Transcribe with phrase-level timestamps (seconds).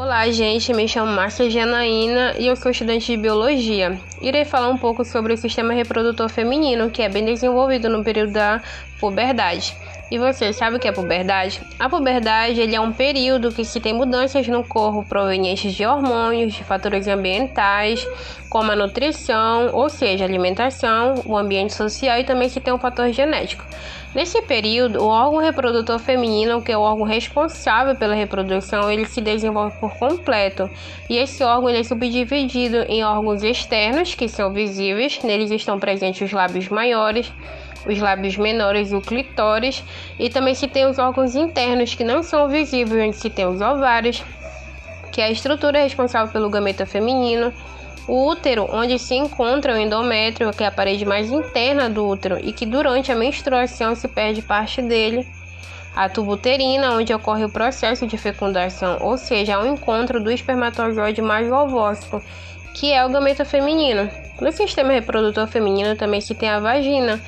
[0.00, 0.72] Olá, gente.
[0.72, 3.98] Me chamo Márcia Janaína e eu sou estudante de biologia.
[4.22, 8.30] Irei falar um pouco sobre o sistema reprodutor feminino, que é bem desenvolvido no período
[8.30, 8.62] da
[9.00, 9.76] puberdade.
[10.10, 11.60] E você sabe o que é puberdade?
[11.78, 16.54] A puberdade ele é um período que se tem mudanças no corpo provenientes de hormônios,
[16.54, 18.06] de fatores ambientais,
[18.48, 23.12] como a nutrição, ou seja, alimentação, o ambiente social e também se tem um fator
[23.12, 23.64] genético.
[24.14, 29.20] Nesse período, o órgão reprodutor feminino, que é o órgão responsável pela reprodução, ele se
[29.20, 30.70] desenvolve por completo.
[31.10, 36.32] E esse órgão é subdividido em órgãos externos, que são visíveis, neles estão presentes os
[36.32, 37.30] lábios maiores,
[37.86, 39.82] os lábios menores o clitóris,
[40.18, 43.60] e também se tem os órgãos internos que não são visíveis, onde se tem os
[43.60, 44.24] ovários,
[45.12, 47.52] que é a estrutura responsável pelo gameta feminino,
[48.08, 52.38] o útero, onde se encontra o endométrio, que é a parede mais interna do útero
[52.42, 55.28] e que durante a menstruação se perde parte dele.
[55.94, 61.20] A tuba uterina, onde ocorre o processo de fecundação, ou seja, o encontro do espermatozoide
[61.20, 62.22] mais ovócito,
[62.78, 64.08] que é o gameta feminino.
[64.40, 67.20] No sistema reprodutor feminino também se tem a vagina,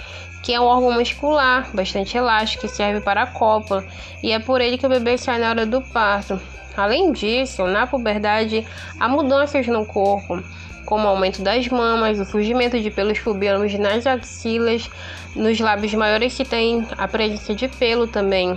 [0.44, 3.84] que é um órgão muscular bastante elástico que serve para a cópula,
[4.22, 6.40] e é por ele que o bebê sai na hora do parto.
[6.76, 8.64] Além disso, na puberdade
[8.98, 10.40] há mudanças no corpo
[10.86, 14.90] como o aumento das mamas, o surgimento de pelos pubianos nas axilas,
[15.36, 18.56] nos lábios maiores se tem a presença de pelo também.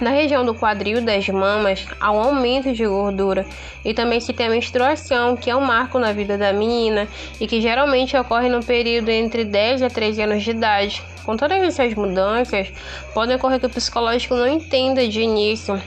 [0.00, 3.44] Na região do quadril das mamas há um aumento de gordura
[3.84, 7.08] e também se tem a menstruação, que é um marco na vida da menina
[7.40, 11.02] e que geralmente ocorre no período entre 10 a 13 anos de idade.
[11.24, 12.72] Com todas essas mudanças,
[13.12, 15.82] pode ocorrer que o psicológico não entenda de início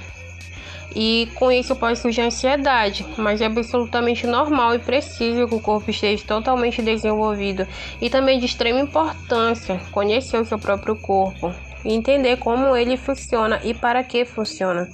[0.94, 5.90] e com isso pode surgir ansiedade, mas é absolutamente normal e preciso que o corpo
[5.90, 7.66] esteja totalmente desenvolvido
[8.02, 13.60] e também de extrema importância conhecer o seu próprio corpo e entender como ele funciona
[13.64, 14.88] e para que funciona.